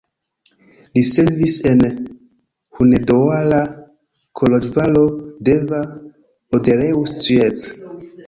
[0.97, 1.83] Li servis en
[2.79, 3.59] Hunedoara,
[4.41, 5.05] Koloĵvaro,
[5.51, 5.83] Deva,
[6.59, 7.71] Odorheiu Secuiesc.